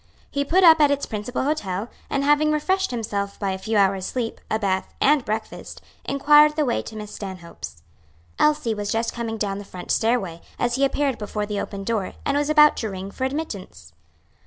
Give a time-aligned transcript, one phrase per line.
[0.31, 4.07] He put up at its principal hotel, and having refreshed himself by a few hours'
[4.07, 7.83] sleep, a bath, and breakfast, inquired the way to Miss Stanhope's.
[8.39, 12.13] Elsie was just coming down the front stairway, as he appeared before the open door,
[12.25, 13.93] and was about to ring for admittance.